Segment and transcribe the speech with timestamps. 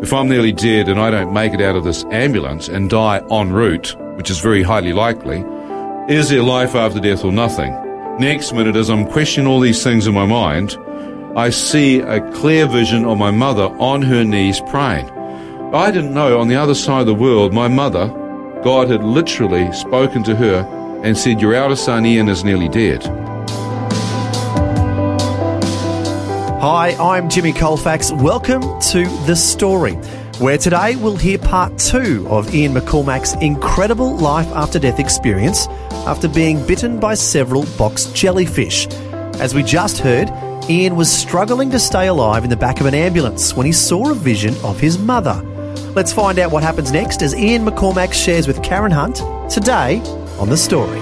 [0.00, 3.20] If I'm nearly dead and I don't make it out of this ambulance and die
[3.32, 5.44] en route, which is very highly likely,
[6.08, 7.72] is there life after death or nothing?
[8.20, 10.76] Next minute, as I'm questioning all these things in my mind,
[11.36, 15.10] I see a clear vision of my mother on her knees praying.
[15.74, 18.06] I didn't know on the other side of the world, my mother,
[18.62, 23.02] God had literally spoken to her and said, Your eldest son Ian is nearly dead.
[26.60, 28.10] Hi, I'm Jimmy Colfax.
[28.10, 29.92] Welcome to The Story,
[30.40, 35.68] where today we'll hear part two of Ian McCormack's incredible life after death experience
[36.08, 38.88] after being bitten by several box jellyfish.
[39.38, 40.30] As we just heard,
[40.68, 44.10] Ian was struggling to stay alive in the back of an ambulance when he saw
[44.10, 45.40] a vision of his mother.
[45.94, 50.00] Let's find out what happens next as Ian McCormack shares with Karen Hunt today
[50.40, 50.98] on The Story.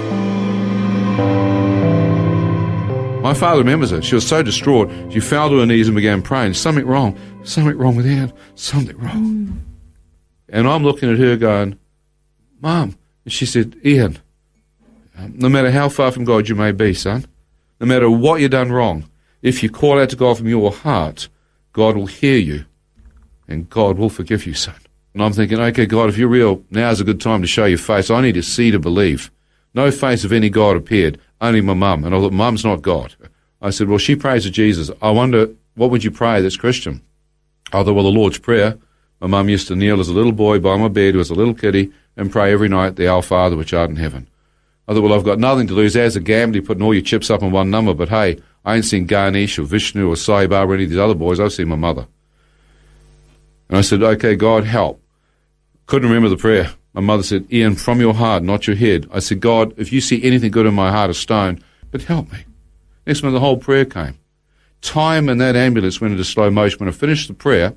[3.27, 4.05] My father remembers it.
[4.05, 7.77] She was so distraught, she fell to her knees and began praying, Something wrong, something
[7.77, 9.47] wrong with Ian, something wrong.
[9.47, 9.57] Mm.
[10.47, 11.77] And I'm looking at her going,
[12.61, 12.97] Mom.
[13.25, 14.19] And she said, Ian,
[15.33, 17.25] no matter how far from God you may be, son,
[17.81, 19.09] no matter what you've done wrong,
[19.41, 21.27] if you call out to God from your heart,
[21.73, 22.63] God will hear you
[23.45, 24.79] and God will forgive you, son.
[25.13, 27.77] And I'm thinking, okay, God, if you're real, now's a good time to show your
[27.77, 28.09] face.
[28.09, 29.31] I need to see to believe.
[29.73, 32.03] No face of any God appeared only my mum.
[32.03, 33.15] And I thought, mum's not God.
[33.61, 34.91] I said, well, she prays to Jesus.
[35.01, 37.01] I wonder, what would you pray that's Christian?
[37.67, 38.77] I thought, well, the Lord's Prayer.
[39.19, 41.55] My mum used to kneel as a little boy by my bed as a little
[41.55, 44.27] kiddie and pray every night, the Our Father which art in heaven.
[44.87, 45.95] I thought, well, I've got nothing to lose.
[45.95, 48.85] As a gambler, putting all your chips up on one number, but hey, I ain't
[48.85, 51.39] seen Ganesh or Vishnu or Sai Baba or any of these other boys.
[51.39, 52.07] I've seen my mother.
[53.69, 55.01] And I said, okay, God, help.
[55.87, 56.71] Couldn't remember the prayer.
[56.97, 59.07] My mother said, Ian, from your heart, not your head.
[59.13, 62.31] I said, God, if you see anything good in my heart of stone, but help
[62.31, 62.39] me.
[63.05, 64.17] Next minute, the whole prayer came.
[64.81, 66.79] Time in that ambulance went into slow motion.
[66.79, 67.75] When I finished the prayer,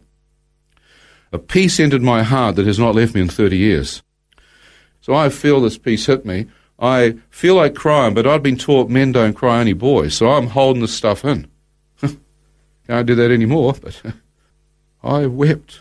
[1.32, 4.02] a peace entered my heart that has not left me in 30 years.
[5.02, 6.46] So I feel this peace hit me.
[6.78, 10.14] I feel like crying, but I'd been taught men don't cry, only boys.
[10.14, 11.46] So I'm holding this stuff in.
[12.86, 14.00] Can't do that anymore, but
[15.02, 15.80] I wept.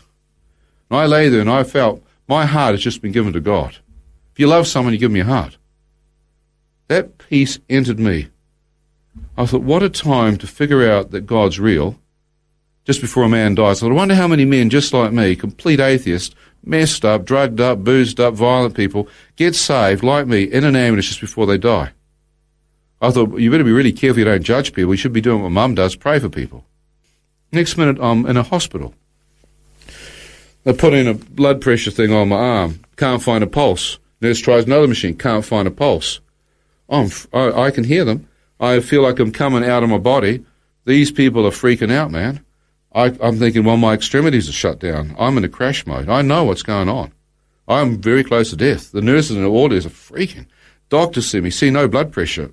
[0.90, 3.78] I lay there and I felt my heart has just been given to God.
[4.32, 5.58] If you love someone, you give them your heart.
[6.86, 8.28] That peace entered me.
[9.36, 11.98] I thought, what a time to figure out that God's real
[12.84, 13.82] just before a man dies.
[13.82, 18.20] I wonder how many men just like me, complete atheists, messed up, drugged up, boozed
[18.20, 21.90] up, violent people, get saved like me in an ambulance just before they die.
[23.02, 24.94] I thought, you better be really careful you don't judge people.
[24.94, 26.64] You should be doing what mum does, pray for people.
[27.50, 28.94] Next minute, I'm in a hospital.
[30.64, 32.80] They put in a blood pressure thing on my arm.
[32.96, 33.98] Can't find a pulse.
[34.20, 35.16] Nurse tries another machine.
[35.16, 36.20] Can't find a pulse.
[36.88, 38.28] I'm, I, I can hear them.
[38.58, 40.44] I feel like I'm coming out of my body.
[40.84, 42.44] These people are freaking out, man.
[42.92, 45.14] I, I'm thinking, well, my extremities are shut down.
[45.18, 46.08] I'm in a crash mode.
[46.08, 47.12] I know what's going on.
[47.68, 48.90] I'm very close to death.
[48.90, 50.46] The nurses and the this are freaking.
[50.88, 52.50] Doctors see me, see no blood pressure.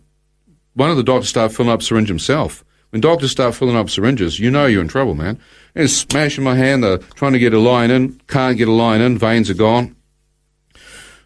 [0.75, 2.63] One of the doctors start filling up syringe himself.
[2.91, 5.39] When doctors start filling up syringes, you know you're in trouble, man.
[5.75, 9.01] And smashing my hand, they're trying to get a line in, can't get a line
[9.01, 9.95] in, veins are gone.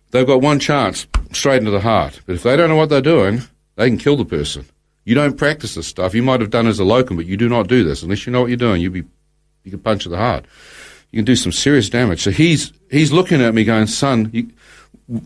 [0.10, 2.20] They've got one chance, straight into the heart.
[2.26, 3.44] But if they don't know what they're doing,
[3.76, 4.66] they can kill the person.
[5.06, 6.14] You don't practice this stuff.
[6.14, 8.34] You might have done as a locum, but you do not do this unless you
[8.34, 8.82] know what you're doing.
[8.82, 9.04] You be,
[9.64, 10.46] you can punch at the heart.
[11.12, 12.22] You can do some serious damage.
[12.22, 14.52] So he's he's looking at me, going, "Son, you,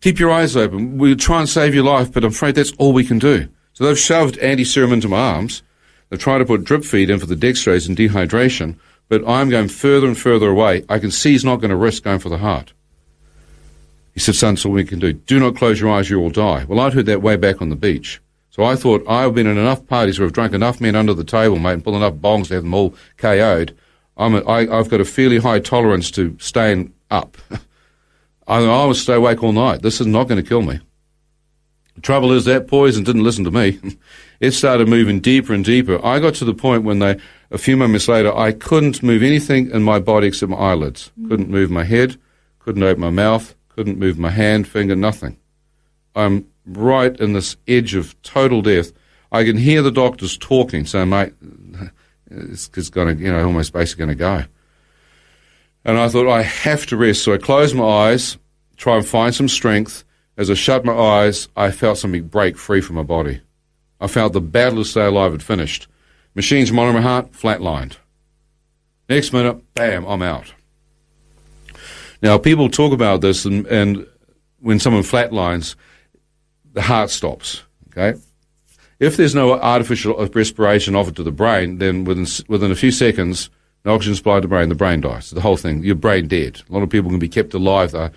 [0.00, 0.98] keep your eyes open.
[0.98, 3.84] We'll try and save your life, but I'm afraid that's all we can do." So
[3.84, 5.62] they've shoved anti-serum into my arms.
[6.08, 8.76] They're trying to put drip feed in for the dextrose and dehydration,
[9.08, 10.84] but I'm going further and further away.
[10.88, 12.72] I can see he's not going to risk going for the heart.
[14.14, 15.12] He said, son, all we can do.
[15.12, 16.64] Do not close your eyes, you will die.
[16.64, 18.20] Well, I'd heard that way back on the beach.
[18.50, 21.22] So I thought I've been in enough parties where I've drunk enough men under the
[21.22, 23.76] table, mate, and pulled enough bongs to have them all KO'd.
[24.16, 27.36] I'm a, I, I've got a fairly high tolerance to staying up.
[28.48, 29.82] I, I will stay awake all night.
[29.82, 30.80] This is not going to kill me.
[31.98, 33.80] The trouble is that poison didn't listen to me.
[34.40, 35.98] it started moving deeper and deeper.
[36.06, 37.18] I got to the point when they,
[37.50, 41.10] a few moments later, I couldn't move anything in my body except my eyelids.
[41.18, 41.28] Mm.
[41.28, 42.16] Couldn't move my head,
[42.60, 45.38] couldn't open my mouth, couldn't move my hand, finger, nothing.
[46.14, 48.92] I'm right in this edge of total death.
[49.32, 51.32] I can hear the doctors talking, saying, mate,
[52.30, 54.44] it's, it's going to, you know, almost basically going to go.
[55.84, 57.24] And I thought, I have to rest.
[57.24, 58.38] So I closed my eyes,
[58.76, 60.04] try and find some strength.
[60.38, 63.40] As I shut my eyes, I felt something break free from my body.
[64.00, 65.88] I felt the battle to stay alive had finished.
[66.36, 67.96] Machines monitoring my heart, flatlined.
[69.08, 70.54] Next minute, bam, I'm out.
[72.22, 74.06] Now, people talk about this, and, and
[74.60, 75.74] when someone flatlines,
[76.72, 77.64] the heart stops.
[77.88, 78.16] Okay?
[79.00, 83.50] If there's no artificial respiration offered to the brain, then within, within a few seconds,
[83.82, 85.30] the oxygen supply to the brain, the brain dies.
[85.30, 86.62] The whole thing, your brain dead.
[86.68, 87.90] A lot of people can be kept alive.
[87.90, 88.12] Their,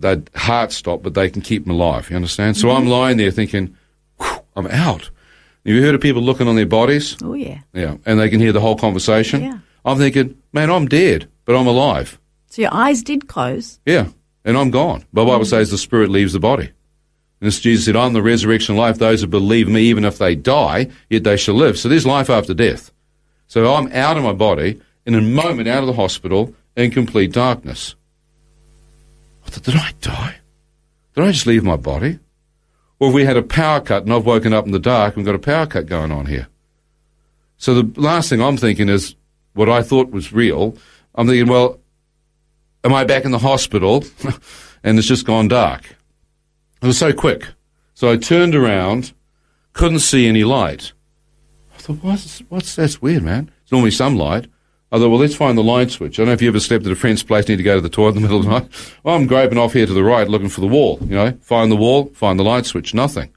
[0.00, 2.10] their heart stop, but they can keep them alive.
[2.10, 2.56] You understand?
[2.56, 2.90] So I'm mm-hmm.
[2.90, 3.76] lying there thinking,
[4.56, 5.10] I'm out.
[5.66, 7.16] Have you heard of people looking on their bodies?
[7.22, 7.60] Oh, yeah.
[7.72, 7.96] Yeah.
[8.06, 9.42] And they can hear the whole conversation?
[9.42, 9.58] Yeah.
[9.84, 12.18] I'm thinking, man, I'm dead, but I'm alive.
[12.50, 13.78] So your eyes did close.
[13.84, 14.08] Yeah.
[14.44, 15.04] And I'm gone.
[15.12, 15.50] But the Bible mm.
[15.50, 16.70] says the spirit leaves the body.
[17.40, 18.98] And as Jesus said, I'm the resurrection life.
[18.98, 21.78] Those who believe me, even if they die, yet they shall live.
[21.78, 22.90] So there's life after death.
[23.46, 27.32] So I'm out of my body in a moment out of the hospital in complete
[27.32, 27.94] darkness.
[29.48, 30.36] I thought, did I die?
[31.14, 32.18] Did I just leave my body?
[32.98, 35.24] Or have we had a power cut and I've woken up in the dark and
[35.24, 36.48] we've got a power cut going on here?
[37.56, 39.16] So the last thing I'm thinking is
[39.54, 40.76] what I thought was real.
[41.14, 41.80] I'm thinking, well,
[42.84, 44.04] am I back in the hospital
[44.84, 45.96] and it's just gone dark?
[46.82, 47.46] It was so quick.
[47.94, 49.14] So I turned around,
[49.72, 50.92] couldn't see any light.
[51.74, 53.50] I thought, what's, what's that's weird, man.
[53.62, 54.46] It's normally some light.
[54.90, 56.18] I thought, well, let's find the light switch.
[56.18, 57.80] I don't know if you ever slept at a friend's place, need to go to
[57.80, 58.96] the toilet in the middle of the night.
[59.02, 60.98] Well, I'm groping off here to the right, looking for the wall.
[61.02, 63.30] You know, find the wall, find the light switch, nothing.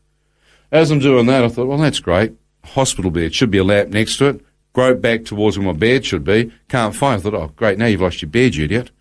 [0.72, 2.34] As I'm doing that, I thought, well, that's great.
[2.64, 4.46] Hospital bed should be a lamp next to it.
[4.74, 6.52] Grope back towards where my bed should be.
[6.70, 7.20] Can't find.
[7.20, 8.92] I thought, oh, great, now you've lost your bed, you idiot.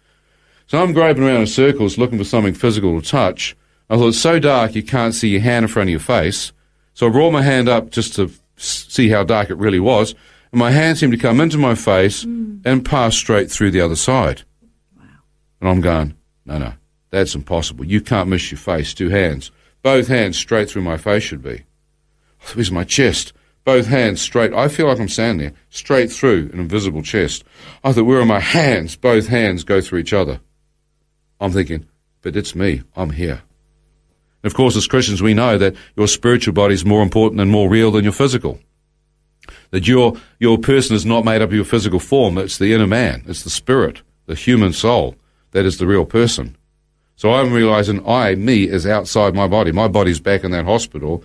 [0.66, 3.56] So I'm groping around in circles looking for something physical to touch.
[3.88, 6.52] I thought, it's so dark you can't see your hand in front of your face.
[6.94, 10.14] So I brought my hand up just to see how dark it really was
[10.52, 12.60] and my hand seemed to come into my face mm.
[12.64, 14.42] and pass straight through the other side.
[14.96, 15.04] Wow.
[15.60, 16.72] And I'm going, no, no,
[17.10, 17.84] that's impossible.
[17.84, 18.92] You can't miss your face.
[18.92, 19.50] Two hands.
[19.82, 21.64] Both hands straight through my face should be.
[22.54, 23.32] Where's my chest?
[23.64, 24.52] Both hands straight.
[24.52, 27.44] I feel like I'm standing there, straight through an invisible chest.
[27.84, 28.96] I thought, where are my hands?
[28.96, 30.40] Both hands go through each other.
[31.40, 31.86] I'm thinking,
[32.22, 32.82] but it's me.
[32.96, 33.42] I'm here.
[34.42, 37.50] And of course, as Christians, we know that your spiritual body is more important and
[37.50, 38.58] more real than your physical
[39.70, 42.38] that your, your person is not made up of your physical form.
[42.38, 43.24] It's the inner man.
[43.26, 45.16] It's the spirit, the human soul
[45.52, 46.56] that is the real person.
[47.16, 49.72] So I'm realizing I, me, is outside my body.
[49.72, 51.22] My body's back in that hospital,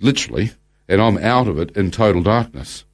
[0.00, 0.52] literally,
[0.88, 2.84] and I'm out of it in total darkness.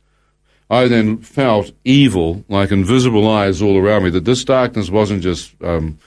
[0.70, 5.54] I then felt evil, like invisible eyes all around me, that this darkness wasn't just
[5.62, 5.98] um,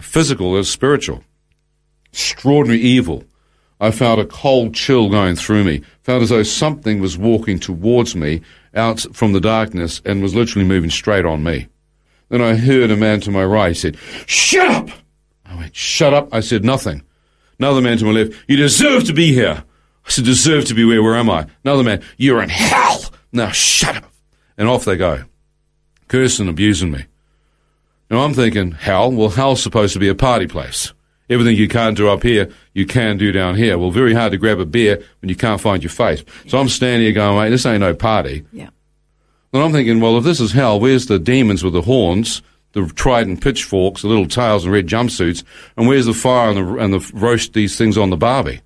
[0.00, 1.24] physical, it was spiritual.
[2.12, 3.24] Extraordinary evil.
[3.80, 5.82] I felt a cold chill going through me.
[6.02, 8.40] Felt as though something was walking towards me
[8.74, 11.68] out from the darkness and was literally moving straight on me.
[12.28, 13.76] Then I heard a man to my right.
[13.76, 14.90] Said, Shut up!
[15.44, 16.28] I went, Shut up.
[16.32, 17.02] I said, Nothing.
[17.58, 19.64] Another man to my left, You deserve to be here.
[20.06, 21.02] I said, Deserve to be where?
[21.02, 21.46] Where am I?
[21.64, 23.02] Another man, You're in hell.
[23.32, 24.10] Now shut up.
[24.56, 25.24] And off they go,
[26.08, 27.06] cursing, abusing me.
[28.08, 29.10] Now I'm thinking, hell?
[29.10, 30.92] Well, hell's supposed to be a party place.
[31.30, 33.78] Everything you can't do up here, you can do down here.
[33.78, 36.22] Well, very hard to grab a beer when you can't find your face.
[36.48, 38.44] So I'm standing here going, mate, this ain't no party.
[38.52, 38.68] Yeah.
[39.52, 42.42] And I'm thinking, well, if this is hell, where's the demons with the horns,
[42.72, 45.44] the trident pitchforks, the little tails and red jumpsuits,
[45.76, 48.60] and where's the fire and the, and the roast these things on the barbie?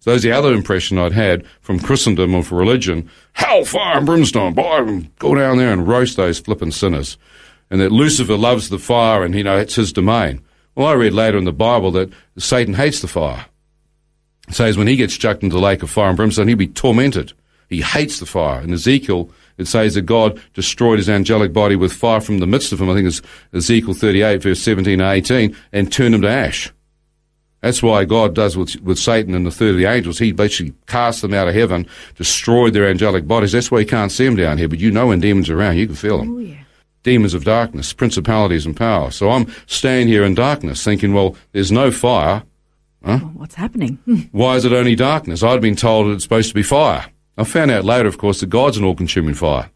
[0.00, 3.10] So that's the other impression I'd had from Christendom of religion.
[3.32, 7.16] Hell, fire and brimstone, boy, go down there and roast those flippin' sinners.
[7.70, 10.44] And that Lucifer loves the fire and, you know, it's his domain.
[10.74, 13.46] Well, I read later in the Bible that Satan hates the fire.
[14.48, 16.66] It says when he gets chucked into the lake of fire and brimstone, he'll be
[16.66, 17.32] tormented.
[17.68, 18.60] He hates the fire.
[18.60, 22.72] In Ezekiel, it says that God destroyed his angelic body with fire from the midst
[22.72, 22.90] of him.
[22.90, 26.72] I think it's Ezekiel 38, verse 17 and 18, and turned him to ash.
[27.62, 30.18] That's why God does with, with Satan and the third of the angels.
[30.18, 33.52] He basically casts them out of heaven, destroyed their angelic bodies.
[33.52, 34.68] That's why you can't see them down here.
[34.68, 36.34] But you know when demons are around, you can feel them.
[36.34, 36.63] Oh, yeah
[37.04, 39.12] demons of darkness, principalities and power.
[39.12, 42.42] So I'm staying here in darkness thinking, well, there's no fire.
[43.04, 43.20] Huh?
[43.22, 43.98] Well, what's happening?
[44.32, 45.42] Why is it only darkness?
[45.42, 47.06] I'd been told it's supposed to be fire.
[47.36, 49.70] I found out later, of course, that God's an all-consuming fire.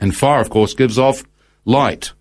[0.00, 1.22] And fire, of course, gives off
[1.64, 2.12] light.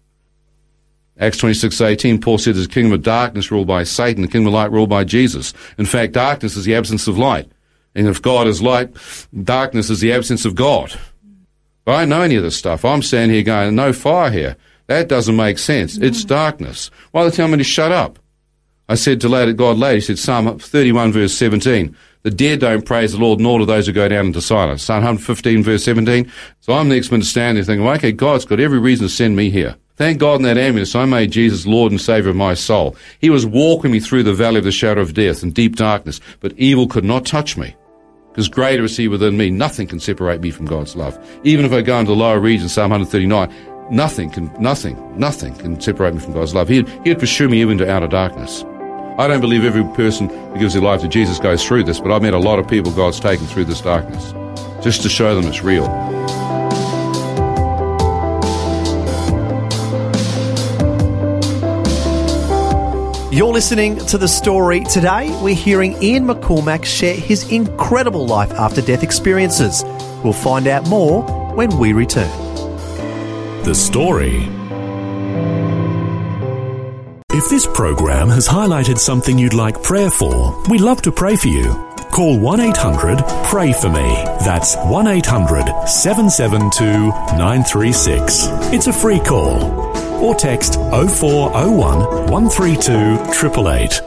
[1.20, 4.54] Acts 26:18, Paul said, "There's a kingdom of darkness ruled by Satan, the kingdom of
[4.54, 7.48] light ruled by Jesus." In fact, darkness is the absence of light.
[7.96, 8.90] And if God is light,
[9.44, 10.94] darkness is the absence of God.
[11.86, 12.86] I don't know any of this stuff.
[12.86, 14.56] I'm standing here going, no fire here.
[14.88, 15.98] That doesn't make sense.
[15.98, 16.08] No.
[16.08, 16.28] It's mm.
[16.28, 16.92] darkness.
[17.12, 18.20] Why are they telling me to shut up?
[18.90, 23.14] I said to God later, he said, Psalm 31 verse 17, the dead don't praise
[23.14, 24.84] the Lord, nor do those who go down into silence.
[24.84, 26.32] Psalm 115 verse 17.
[26.62, 29.08] So I'm the next man to stand there thinking, well, okay, God's got every reason
[29.08, 29.76] to send me here.
[29.96, 32.96] Thank God in that ambulance I made Jesus Lord and Savior of my soul.
[33.20, 36.20] He was walking me through the valley of the shadow of death and deep darkness,
[36.40, 37.76] but evil could not touch me.
[38.34, 39.52] Because greater is he within me.
[39.52, 41.16] Nothing can separate me from God's love.
[41.44, 43.54] Even if I go into the lower region, Psalm 139,
[43.92, 46.68] nothing can, nothing, nothing can separate me from God's love.
[46.68, 48.64] He'd, he'd pursue me even into outer darkness.
[49.20, 52.12] I don't believe every person who gives their life to Jesus goes through this, but
[52.12, 54.34] I've met a lot of people God's taken through this darkness
[54.84, 55.86] just to show them it's real.
[63.34, 64.82] You're listening to the story.
[64.82, 69.84] Today, we're hearing Ian McCormack share his incredible life after death experiences.
[70.24, 71.24] We'll find out more
[71.56, 72.30] when we return.
[73.64, 74.48] The story.
[77.32, 81.48] If this program has highlighted something you'd like prayer for, we'd love to pray for
[81.48, 81.74] you.
[82.12, 84.14] Call 1 800 Pray For Me.
[84.46, 88.46] That's 1 800 772 936.
[88.72, 90.03] It's a free call.
[90.24, 94.02] Or text 0401 132 888.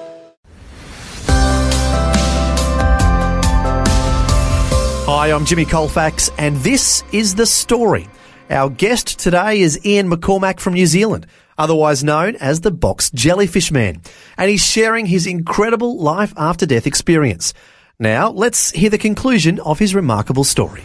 [5.04, 8.08] Hi, I'm Jimmy Colfax, and this is The Story.
[8.48, 11.26] Our guest today is Ian McCormack from New Zealand,
[11.58, 14.00] otherwise known as the Box Jellyfish Man,
[14.38, 17.52] and he's sharing his incredible life after death experience.
[17.98, 20.84] Now, let's hear the conclusion of his remarkable story.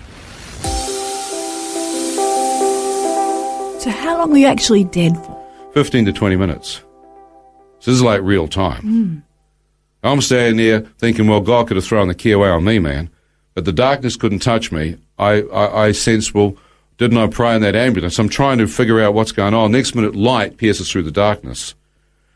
[3.82, 5.44] So, how long were you actually dead for?
[5.74, 6.84] 15 to 20 minutes.
[7.80, 9.24] So this is like real time.
[10.04, 13.10] I'm standing there thinking, well, God could have thrown the key away on me, man.
[13.56, 14.98] But the darkness couldn't touch me.
[15.18, 16.56] I, I, I sense, well,
[17.00, 18.20] didn't I pray in that ambulance?
[18.20, 19.72] I'm trying to figure out what's going on.
[19.72, 21.74] Next minute, light pierces through the darkness.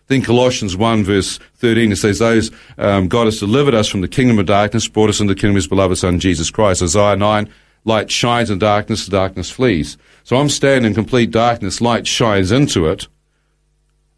[0.08, 2.50] Then Colossians 1 verse 13, it says, those,
[2.80, 5.58] um, God has delivered us from the kingdom of darkness, brought us into the kingdom
[5.58, 6.82] of his beloved son, Jesus Christ.
[6.82, 7.48] Isaiah 9,
[7.86, 9.98] light shines in darkness, the darkness flees.
[10.24, 13.08] So I'm standing in complete darkness, light shines into it,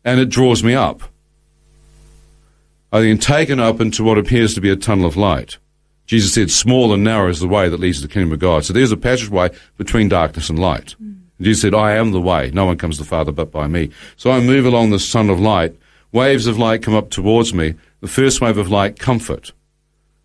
[0.03, 1.03] and it draws me up.
[2.91, 5.57] I'm then taken up into what appears to be a tunnel of light.
[6.05, 8.63] Jesus said, small and narrow is the way that leads to the kingdom of God.
[8.63, 10.95] So there's a passageway between darkness and light.
[11.37, 12.49] And Jesus said, I am the way.
[12.51, 13.91] No one comes to the Father but by me.
[14.15, 15.75] So I move along this tunnel of light.
[16.13, 17.75] Waves of light come up towards me.
[17.99, 19.51] The first wave of light, comfort.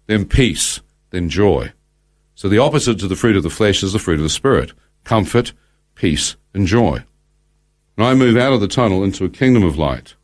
[0.07, 0.81] Then peace.
[1.11, 1.73] Then joy.
[2.43, 4.73] So the opposite to the fruit of the flesh is the fruit of the Spirit.
[5.05, 5.53] Comfort,
[5.95, 7.05] peace, and joy.
[7.97, 10.17] And I move out of the tunnel into a kingdom of light.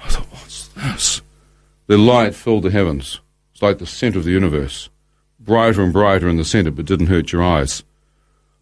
[0.00, 1.22] Oh, I thought, what's this?
[1.86, 3.20] The light filled the heavens.
[3.52, 4.90] It's like the center of the universe.
[5.38, 7.84] Brighter and brighter in the center, but didn't hurt your eyes.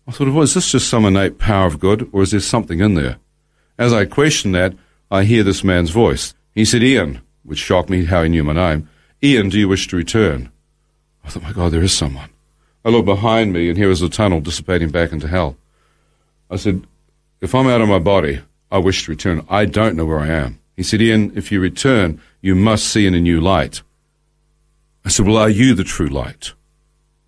[0.07, 2.81] I thought, well, is this just some innate power of good, or is there something
[2.81, 3.17] in there?
[3.79, 4.75] As I questioned that,
[5.11, 6.35] I hear this man's voice.
[6.55, 8.91] He said, Ian, which shocked me how he knew my name.
[9.23, 10.53] Ian, do you wish to return?
[11.27, 12.31] I thought, my God, there is someone.
[12.85, 15.57] I looked behind me, and here was the tunnel dissipating back into hell.
[16.49, 16.87] I said,
[17.41, 18.41] if I'm out of my body,
[18.71, 19.45] I wish to return.
[19.51, 20.61] I don't know where I am.
[20.77, 23.83] He said, Ian, if you return, you must see in a new light.
[25.05, 26.53] I said, Well, are you the true light?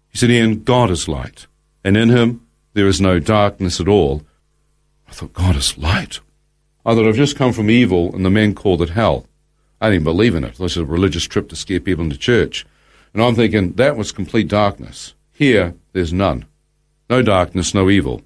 [0.08, 1.46] He said, Ian, God is light,
[1.84, 4.22] and in him there is no darkness at all.
[5.08, 6.20] I thought, God is light.
[6.84, 9.26] I thought, I've just come from evil, and the men called it hell.
[9.80, 10.52] I didn't believe in it.
[10.52, 12.66] This was a religious trip to scare people into church.
[13.18, 15.12] And I'm thinking, that was complete darkness.
[15.32, 16.44] Here, there's none.
[17.10, 18.22] No darkness, no evil.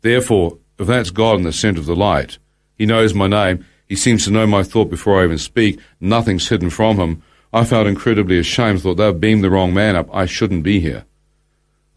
[0.00, 2.38] Therefore, if that's God in the center of the light,
[2.78, 6.48] He knows my name, He seems to know my thought before I even speak, nothing's
[6.48, 7.22] hidden from Him.
[7.52, 11.04] I felt incredibly ashamed, thought they've beamed the wrong man up, I shouldn't be here.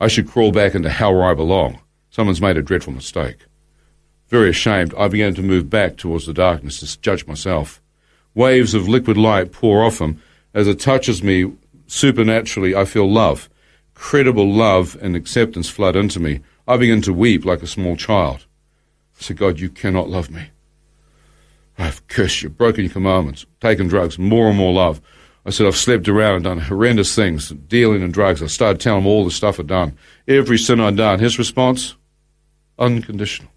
[0.01, 1.79] I should crawl back into hell where I belong.
[2.09, 3.45] Someone's made a dreadful mistake.
[4.27, 7.81] Very ashamed, I began to move back towards the darkness to judge myself.
[8.35, 10.21] Waves of liquid light pour off him.
[10.53, 11.53] As it touches me,
[11.87, 13.49] supernaturally, I feel love.
[13.93, 16.41] Credible love and acceptance flood into me.
[16.67, 18.45] I begin to weep like a small child.
[19.19, 20.47] I said, God, you cannot love me.
[21.77, 25.01] I've cursed you, broken your commandments, taken drugs, more and more love.
[25.45, 28.41] I said, I've slept around and done horrendous things, dealing in drugs.
[28.41, 29.97] I started telling him all the stuff I'd done,
[30.27, 31.19] every sin I'd done.
[31.19, 31.95] His response?
[32.79, 33.51] Unconditional.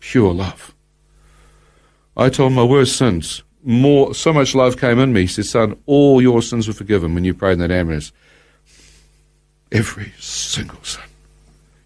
[0.00, 0.74] Pure love.
[2.16, 3.42] I told him my worst sins.
[3.64, 5.22] More, so much love came in me.
[5.22, 8.12] He said, son, all your sins were forgiven when you prayed in that ambulance.
[9.72, 11.02] Every single sin.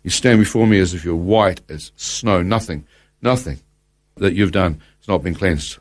[0.02, 2.42] You stand before me as if you're white as snow.
[2.42, 2.86] Nothing,
[3.20, 3.60] nothing
[4.16, 5.78] that you've done has not been cleansed.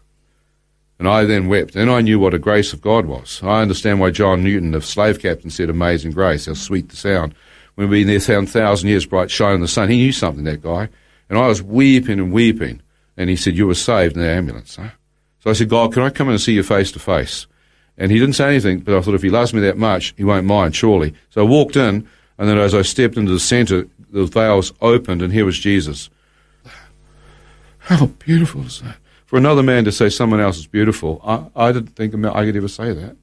[0.99, 1.73] And I then wept.
[1.73, 3.41] Then I knew what a grace of God was.
[3.43, 7.33] I understand why John Newton, the slave captain, said, Amazing grace, how sweet the sound.
[7.73, 9.89] When been there found thousand years bright shine in the sun.
[9.89, 10.89] He knew something, that guy.
[11.29, 12.81] And I was weeping and weeping.
[13.17, 14.75] And he said, You were saved in the ambulance.
[14.75, 14.89] Huh?
[15.41, 17.47] So I said, God, can I come in and see you face to face?
[17.97, 20.23] And he didn't say anything, but I thought if he loves me that much, he
[20.23, 21.13] won't mind, surely.
[21.31, 22.07] So I walked in,
[22.37, 26.09] and then as I stepped into the center, the veils opened, and here was Jesus.
[27.79, 28.97] How beautiful is that?
[29.25, 32.55] For another man to say someone else is beautiful, I, I didn't think I could
[32.55, 33.17] ever say that.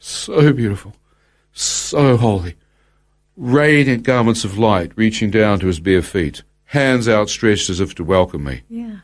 [0.00, 0.94] So beautiful,
[1.52, 2.56] so holy.
[3.36, 8.04] Radiant garments of light reaching down to his bare feet, hands outstretched as if to
[8.04, 8.62] welcome me.
[8.68, 8.98] Yeah.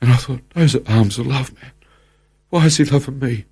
[0.00, 1.72] And I thought, those are arms of love, man.
[2.48, 3.44] Why is he loving me?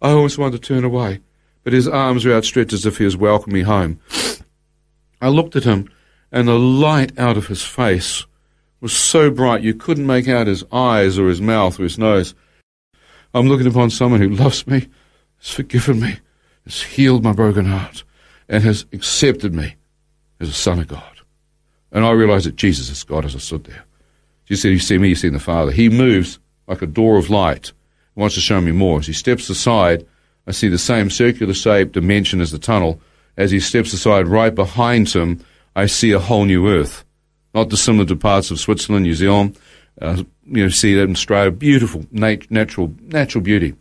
[0.00, 1.20] I always wanted to turn away,
[1.62, 4.00] but his arms were outstretched as if he was welcoming me home.
[5.20, 5.88] I looked at him,
[6.32, 8.26] and the light out of his face
[8.80, 12.34] was so bright you couldn't make out his eyes or his mouth or his nose.
[13.32, 14.88] I'm looking upon someone who loves me,
[15.38, 16.18] has forgiven me,
[16.64, 18.02] has healed my broken heart,
[18.48, 19.76] and has accepted me
[20.40, 21.20] as a son of God.
[21.92, 23.84] And I realized that Jesus is God as I stood there.
[24.52, 25.72] Jesus said, You see me, you see the Father.
[25.72, 27.72] He moves like a door of light,
[28.14, 28.98] he wants to show me more.
[28.98, 30.06] As he steps aside,
[30.46, 33.00] I see the same circular shape dimension as the tunnel.
[33.38, 35.42] As he steps aside, right behind him,
[35.74, 37.02] I see a whole new earth
[37.54, 39.58] not dissimilar to parts of Switzerland, New Zealand.
[40.02, 43.74] Uh, you know, see that in Australia, beautiful nat- natural natural beauty,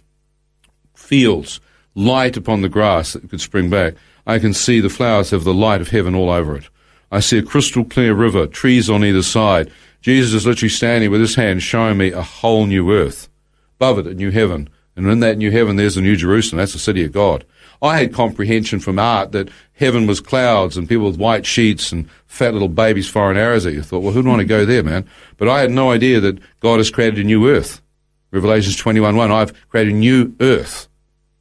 [0.95, 1.59] fields,
[1.95, 3.95] light upon the grass that could spring back.
[4.25, 6.69] I can see the flowers have the light of heaven all over it.
[7.11, 9.69] I see a crystal clear river, trees on either side.
[10.01, 13.29] Jesus is literally standing with his hand showing me a whole new earth.
[13.77, 14.69] Above it, a new heaven.
[14.95, 16.57] And in that new heaven, there's the new Jerusalem.
[16.57, 17.45] That's the city of God.
[17.81, 22.09] I had comprehension from art that heaven was clouds and people with white sheets and
[22.27, 23.79] fat little babies firing arrows at you.
[23.79, 25.07] I thought, well, who'd want to go there, man?
[25.37, 27.81] But I had no idea that God has created a new earth.
[28.31, 30.87] Revelations 21.1, I've created a new earth.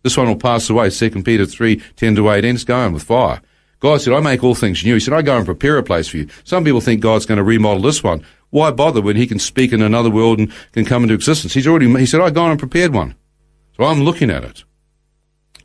[0.02, 0.88] This one will pass away.
[0.88, 3.42] 2 Peter 3, 10 to 18, it's going with fire.
[3.80, 4.94] God said, I make all things new.
[4.94, 6.28] He said, I go and prepare a place for you.
[6.44, 8.24] Some people think God's going to remodel this one.
[8.50, 11.54] Why bother when he can speak in another world and can come into existence?
[11.54, 13.14] He's already, he said, I've gone and prepared one.
[13.76, 14.64] So I'm looking at it.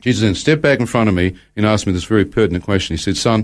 [0.00, 2.94] Jesus then stepped back in front of me and asked me this very pertinent question.
[2.94, 3.42] He said, Son,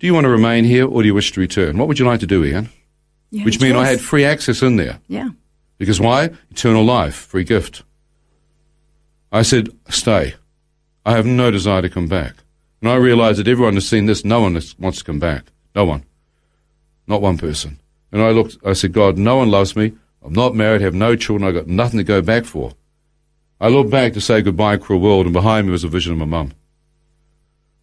[0.00, 1.78] do you want to remain here or do you wish to return?
[1.78, 2.68] What would you like to do, Ian?
[3.30, 4.98] Which means I had free access in there.
[5.06, 5.28] Yeah.
[5.78, 6.30] Because why?
[6.50, 7.84] Eternal life, free gift.
[9.30, 10.34] I said, Stay.
[11.06, 12.34] I have no desire to come back.
[12.82, 14.24] And I realized that everyone has seen this.
[14.24, 15.44] No one wants to come back.
[15.74, 16.04] No one.
[17.06, 17.78] Not one person.
[18.12, 19.92] And I looked, I said, God, no one loves me.
[20.22, 22.72] I'm not married, have no children, I've got nothing to go back for.
[23.60, 26.12] I looked back to say goodbye, to cruel world, and behind me was a vision
[26.12, 26.52] of my mum.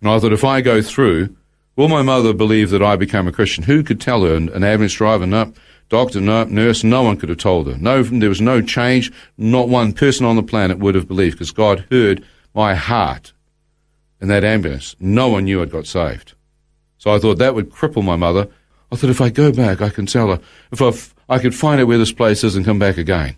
[0.01, 1.35] And I thought, if I go through,
[1.75, 3.63] will my mother believe that I became a Christian?
[3.63, 4.35] Who could tell her?
[4.35, 5.53] An ambulance driver, no.
[5.89, 6.43] Doctor, no.
[6.43, 7.77] Nurse, no one could have told her.
[7.77, 9.11] No, there was no change.
[9.37, 13.33] Not one person on the planet would have believed because God heard my heart
[14.21, 14.95] in that ambulance.
[14.99, 16.33] No one knew I'd got saved.
[16.97, 18.47] So I thought that would cripple my mother.
[18.91, 20.39] I thought if I go back, I can tell her.
[20.71, 23.37] If I, I could find out where this place is and come back again.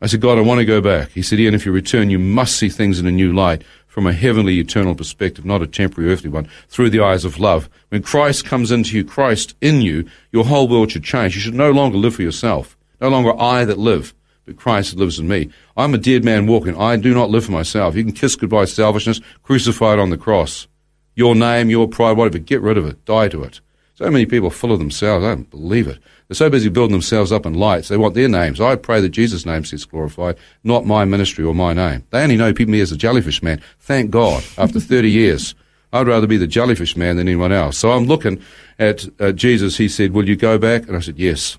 [0.00, 1.10] I said, God, I want to go back.
[1.10, 4.06] He said, Ian, if you return, you must see things in a new light from
[4.06, 7.68] a heavenly, eternal perspective, not a temporary, earthly one, through the eyes of love.
[7.90, 11.34] When Christ comes into you, Christ in you, your whole world should change.
[11.34, 12.76] You should no longer live for yourself.
[13.00, 14.14] No longer I that live,
[14.46, 15.50] but Christ that lives in me.
[15.76, 16.76] I'm a dead man walking.
[16.76, 17.94] I do not live for myself.
[17.94, 20.66] You can kiss goodbye selfishness, crucified on the cross.
[21.14, 23.04] Your name, your pride, whatever, get rid of it.
[23.04, 23.60] Die to it.
[23.94, 25.24] So many people full of themselves.
[25.24, 25.98] I don't believe it.
[26.28, 27.88] They're so busy building themselves up in lights.
[27.88, 28.60] They want their names.
[28.60, 32.04] I pray that Jesus' name gets glorified, not my ministry or my name.
[32.10, 33.60] They only know me as a jellyfish man.
[33.80, 34.42] Thank God.
[34.56, 35.54] After 30 years,
[35.92, 37.76] I'd rather be the jellyfish man than anyone else.
[37.76, 38.42] So I'm looking
[38.78, 39.76] at uh, Jesus.
[39.76, 40.88] He said, Will you go back?
[40.88, 41.58] And I said, Yes.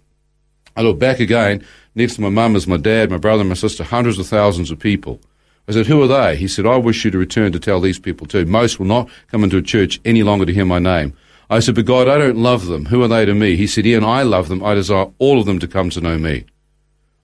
[0.75, 1.63] I look back again.
[1.93, 4.79] Next to my mum is my dad, my brother, my sister, hundreds of thousands of
[4.79, 5.21] people.
[5.67, 6.35] I said, Who are they?
[6.35, 8.45] He said, I wish you to return to tell these people too.
[8.47, 11.15] Most will not come into a church any longer to hear my name.
[11.53, 12.85] I said, But God, I don't love them.
[12.85, 13.55] Who are they to me?
[13.55, 14.63] He said, Ian, I love them.
[14.63, 16.45] I desire all of them to come to know me.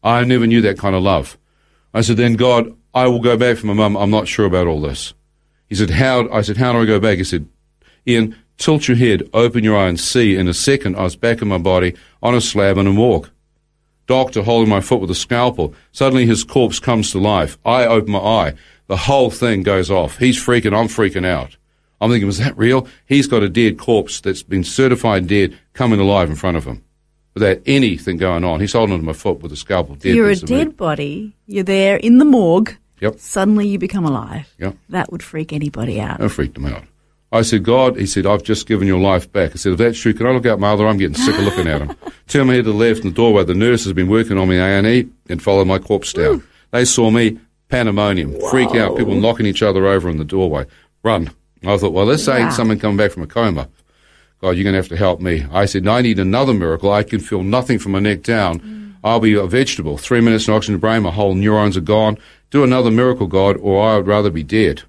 [0.03, 1.35] I never knew that kind of love.
[1.95, 3.97] I said, Then God, I will go back for my mum.
[3.97, 5.15] I'm not sure about all this.
[5.67, 6.29] He said, How?
[6.29, 7.17] I said, How do I go back?
[7.17, 7.47] He said,
[8.07, 10.35] Ian, tilt your head, open your eye, and see.
[10.35, 13.31] In a second, I was back in my body on a slab and a walk.
[14.05, 15.73] Doctor holding my foot with a scalpel.
[15.91, 17.57] Suddenly his corpse comes to life.
[17.65, 18.53] I open my eye.
[18.85, 20.19] The whole thing goes off.
[20.19, 21.57] He's freaking, I'm freaking out.
[22.01, 22.87] I'm thinking, was that real?
[23.05, 26.83] He's got a dead corpse that's been certified dead coming alive in front of him
[27.33, 28.59] without anything going on.
[28.59, 29.95] He's holding onto my foot with a scalpel.
[29.95, 31.35] Dead You're a dead body.
[31.45, 32.75] You're there in the morgue.
[33.01, 33.19] Yep.
[33.19, 34.53] Suddenly you become alive.
[34.59, 34.75] Yep.
[34.89, 36.19] That would freak anybody out.
[36.19, 36.83] That freaked him out.
[37.31, 39.51] I said, God, he said, I've just given your life back.
[39.51, 41.43] I said, if that's true, can I look out my other I'm getting sick of
[41.43, 41.95] looking at him.
[42.27, 43.43] Turn my head to the left in the doorway.
[43.43, 46.37] The nurse has been working on me A&E and followed my corpse down.
[46.37, 46.43] Ooh.
[46.71, 48.49] They saw me, pandemonium, Whoa.
[48.49, 50.65] freak out, people knocking each other over in the doorway.
[51.03, 51.29] Run.
[51.63, 52.49] I thought, well, let's say yeah.
[52.49, 53.67] someone coming back from a coma.
[54.41, 55.45] God, you're going to have to help me.
[55.51, 56.91] I said, no, I need another miracle.
[56.91, 58.59] I can feel nothing from my neck down.
[58.61, 58.93] Mm.
[59.03, 59.97] I'll be a vegetable.
[59.97, 62.17] Three minutes in oxygen to brain, my whole neurons are gone.
[62.49, 64.83] Do another miracle, God, or I would rather be dead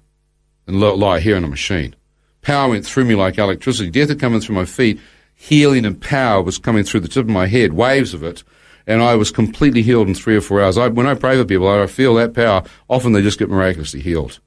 [0.65, 1.95] than lie here in a machine.
[2.41, 3.89] Power went through me like electricity.
[3.89, 4.99] Death had come in through my feet.
[5.35, 8.43] Healing and power was coming through the tip of my head, waves of it.
[8.87, 10.77] and I was completely healed in three or four hours.
[10.77, 12.63] I, when I pray for people, I feel that power.
[12.89, 14.39] Often they just get miraculously healed.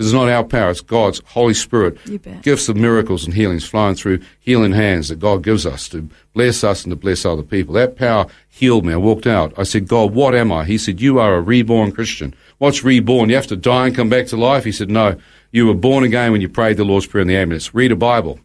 [0.00, 1.98] Because it's not our power, it's God's Holy Spirit.
[2.40, 6.64] Gifts of miracles and healings flowing through healing hands that God gives us to bless
[6.64, 7.74] us and to bless other people.
[7.74, 8.94] That power healed me.
[8.94, 9.52] I walked out.
[9.58, 10.64] I said, God, what am I?
[10.64, 12.34] He said, You are a reborn Christian.
[12.56, 13.28] What's reborn?
[13.28, 14.64] You have to die and come back to life?
[14.64, 15.18] He said, No.
[15.52, 17.74] You were born again when you prayed the Lord's Prayer in the ambulance.
[17.74, 18.40] Read a Bible.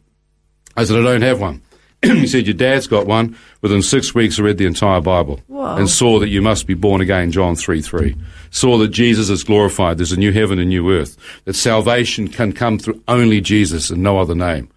[0.75, 1.61] I said, I don't have one.
[2.03, 3.37] he said, Your dad's got one.
[3.61, 5.75] Within six weeks, I read the entire Bible Whoa.
[5.75, 8.15] and saw that you must be born again, John 3 3.
[8.51, 9.97] Saw that Jesus is glorified.
[9.97, 11.17] There's a new heaven and new earth.
[11.45, 14.69] That salvation can come through only Jesus and no other name.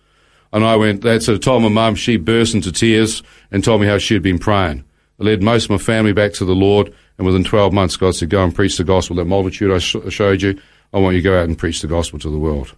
[0.53, 3.87] And I went, that's I told my mum, she burst into tears and told me
[3.87, 4.85] how she had been praying.
[5.21, 8.15] I led most of my family back to the Lord, and within 12 months, God
[8.15, 9.17] said, Go and preach the gospel.
[9.17, 10.59] That multitude I sh- showed you,
[10.93, 12.75] I want you to go out and preach the gospel to the world.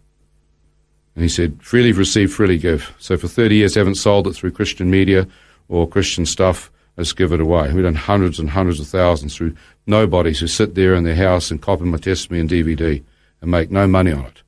[1.14, 2.94] And he said, freely receive, freely give.
[2.99, 5.27] So for 30 years, I haven't sold it through Christian media
[5.68, 6.70] or Christian stuff.
[6.96, 7.73] Just give it away.
[7.73, 11.51] We've done hundreds and hundreds of thousands through nobodies who sit there in their house
[11.51, 13.03] and copy my testimony and DVD
[13.40, 14.42] and make no money on it.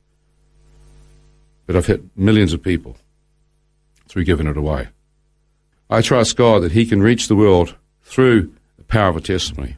[1.65, 2.97] But I've hit millions of people
[4.07, 4.89] through giving it away.
[5.89, 9.75] I trust God that He can reach the world through the power of a testimony.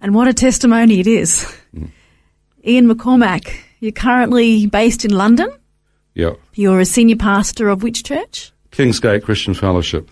[0.00, 1.44] And what a testimony it is.
[1.74, 1.90] Mm.
[2.64, 5.52] Ian McCormack, you're currently based in London.
[6.18, 6.32] Yeah.
[6.54, 8.52] You're a senior pastor of which church?
[8.72, 10.10] Kingsgate Christian Fellowship.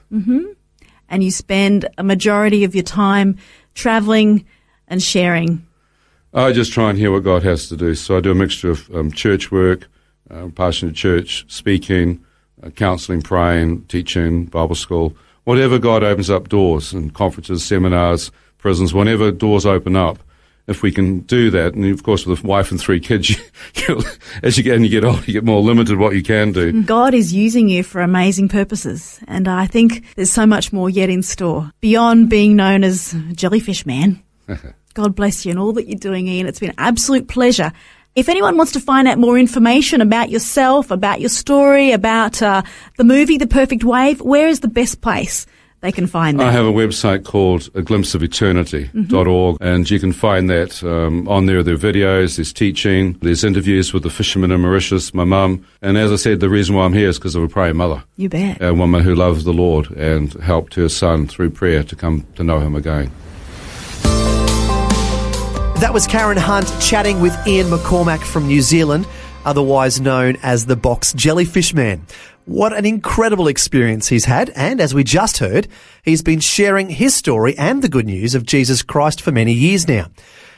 [1.09, 3.39] And you spend a majority of your time
[3.75, 4.47] travelling
[4.87, 5.67] and sharing.
[6.33, 7.97] I just try and hear what God has to do.
[7.97, 9.89] So I do a mixture of um, church work,
[10.31, 12.25] uh, pastoring at church, speaking,
[12.63, 18.95] uh, counselling, praying, teaching, Bible school, whatever God opens up doors and conferences, seminars, prisons,
[18.95, 20.21] whenever doors open up.
[20.67, 23.31] If we can do that, and of course with a wife and three kids,
[23.75, 24.03] you,
[24.43, 26.83] as you get and you get older, you get more limited what you can do.
[26.83, 29.21] God is using you for amazing purposes.
[29.29, 31.71] And I think there's so much more yet in store.
[31.81, 34.23] Beyond being known as Jellyfish Man.
[34.95, 36.47] God bless you and all that you're doing, Ian.
[36.47, 37.71] It's been an absolute pleasure.
[38.17, 42.63] If anyone wants to find out more information about yourself, about your story, about uh,
[42.97, 45.47] the movie The Perfect Wave, where is the best place
[45.87, 50.13] they can find I have a website called a glimpse of eternity.org, and you can
[50.13, 51.63] find that um, on there.
[51.63, 55.65] There are videos, there's teaching, there's interviews with the fishermen in Mauritius, my mum.
[55.83, 58.03] And as I said, the reason why I'm here is because of a praying mother,
[58.17, 58.61] You bet.
[58.61, 62.43] a woman who loves the Lord and helped her son through prayer to come to
[62.43, 63.13] know him again.
[65.79, 69.07] That was Karen Hunt chatting with Ian McCormack from New Zealand,
[69.45, 72.05] otherwise known as the Box Jellyfish Man.
[72.47, 75.67] What an incredible experience he's had, and as we just heard,
[76.05, 79.89] he's been sharing his story and the good news of Jesus Christ for many years
[79.89, 80.07] now.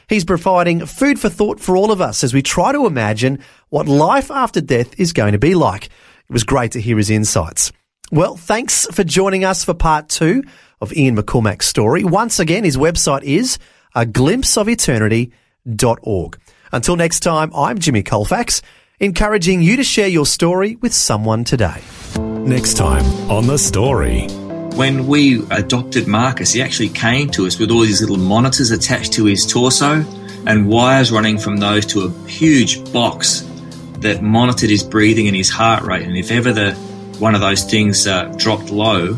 [0.07, 3.39] He's providing food for thought for all of us as we try to imagine
[3.71, 5.87] what life after death is going to be like.
[5.87, 5.93] It
[6.29, 7.73] was great to hear his insights.
[8.13, 10.45] Well, thanks for joining us for part two
[10.83, 12.05] of Ian McCormack's story.
[12.05, 13.59] Once again, his website is
[13.95, 16.39] a glimpse of eternity.org.
[16.71, 18.61] Until next time, I'm Jimmy Colfax,
[19.01, 21.81] encouraging you to share your story with someone today.
[22.17, 24.27] Next time on The Story.
[24.75, 29.13] When we adopted Marcus, he actually came to us with all these little monitors attached
[29.15, 30.05] to his torso
[30.47, 33.45] and wires running from those to a huge box
[34.01, 36.03] that monitored his breathing and his heart rate.
[36.03, 36.73] And if ever the
[37.19, 39.13] one of those things uh, dropped low,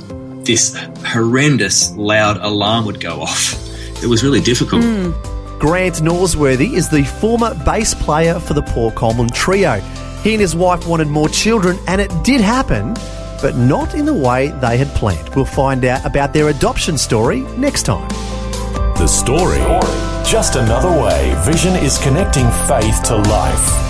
[0.45, 3.55] this horrendous loud alarm would go off.
[4.03, 4.83] It was really difficult.
[5.61, 9.75] Grant Norsworthy is the former bass player for the Paul Colman Trio.
[10.23, 12.95] He and his wife wanted more children, and it did happen,
[13.43, 15.29] but not in the way they had planned.
[15.35, 18.09] We'll find out about their adoption story next time.
[18.97, 19.59] The Story.
[20.27, 23.90] Just another way Vision is connecting faith to life.